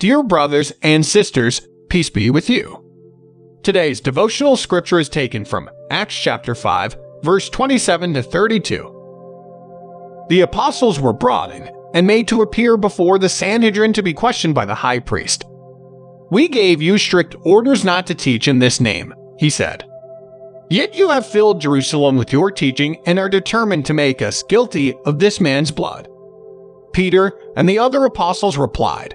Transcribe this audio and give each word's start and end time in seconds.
Dear 0.00 0.22
brothers 0.22 0.72
and 0.80 1.04
sisters, 1.04 1.60
peace 1.90 2.08
be 2.08 2.30
with 2.30 2.48
you. 2.48 2.82
Today's 3.62 4.00
devotional 4.00 4.56
scripture 4.56 4.98
is 4.98 5.10
taken 5.10 5.44
from 5.44 5.68
Acts 5.90 6.18
chapter 6.18 6.54
5, 6.54 6.96
verse 7.22 7.50
27 7.50 8.14
to 8.14 8.22
32. 8.22 10.24
The 10.30 10.40
apostles 10.40 10.98
were 10.98 11.12
brought 11.12 11.52
in 11.52 11.70
and 11.92 12.06
made 12.06 12.28
to 12.28 12.40
appear 12.40 12.78
before 12.78 13.18
the 13.18 13.28
Sanhedrin 13.28 13.92
to 13.92 14.02
be 14.02 14.14
questioned 14.14 14.54
by 14.54 14.64
the 14.64 14.74
high 14.74 15.00
priest. 15.00 15.44
We 16.30 16.48
gave 16.48 16.80
you 16.80 16.96
strict 16.96 17.36
orders 17.42 17.84
not 17.84 18.06
to 18.06 18.14
teach 18.14 18.48
in 18.48 18.58
this 18.58 18.80
name, 18.80 19.12
he 19.36 19.50
said. 19.50 19.84
Yet 20.70 20.96
you 20.96 21.10
have 21.10 21.26
filled 21.26 21.60
Jerusalem 21.60 22.16
with 22.16 22.32
your 22.32 22.50
teaching 22.50 23.02
and 23.04 23.18
are 23.18 23.28
determined 23.28 23.84
to 23.84 23.92
make 23.92 24.22
us 24.22 24.44
guilty 24.44 24.94
of 25.04 25.18
this 25.18 25.42
man's 25.42 25.70
blood. 25.70 26.08
Peter 26.94 27.38
and 27.54 27.68
the 27.68 27.78
other 27.78 28.06
apostles 28.06 28.56
replied, 28.56 29.14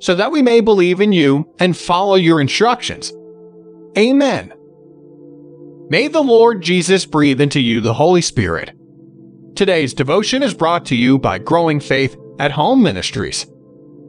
so 0.00 0.14
that 0.14 0.32
we 0.32 0.42
may 0.42 0.60
believe 0.60 1.00
in 1.00 1.12
you 1.12 1.52
and 1.58 1.76
follow 1.76 2.14
your 2.14 2.40
instructions. 2.40 3.12
Amen. 3.96 4.52
May 5.88 6.08
the 6.08 6.22
Lord 6.22 6.62
Jesus 6.62 7.06
breathe 7.06 7.40
into 7.40 7.60
you 7.60 7.80
the 7.80 7.94
Holy 7.94 8.20
Spirit. 8.20 8.72
Today's 9.54 9.94
devotion 9.94 10.42
is 10.42 10.52
brought 10.52 10.84
to 10.86 10.96
you 10.96 11.18
by 11.18 11.38
Growing 11.38 11.80
Faith 11.80 12.16
at 12.38 12.50
Home 12.52 12.82
Ministries. 12.82 13.46